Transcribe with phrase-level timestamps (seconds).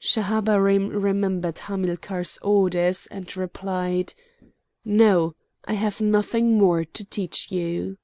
[0.00, 4.14] Schahabarim remembered Hamilcar's orders, and replied:
[4.84, 7.96] "No, I have nothing more to teach you!"